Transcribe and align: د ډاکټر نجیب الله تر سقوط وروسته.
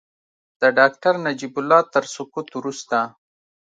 د 0.61 0.63
ډاکټر 0.77 1.13
نجیب 1.25 1.53
الله 1.59 1.81
تر 1.93 2.03
سقوط 2.15 2.47
وروسته. 2.53 2.97